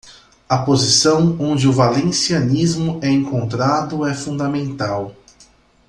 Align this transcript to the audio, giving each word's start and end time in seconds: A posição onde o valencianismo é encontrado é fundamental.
A 0.49 0.57
posição 0.57 1.35
onde 1.39 1.67
o 1.67 1.71
valencianismo 1.71 2.99
é 3.03 3.09
encontrado 3.11 4.03
é 4.03 4.15
fundamental. 4.15 5.15